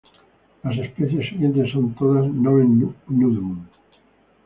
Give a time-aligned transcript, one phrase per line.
[0.63, 3.65] Las especies siguientes son todas "nomen nudum".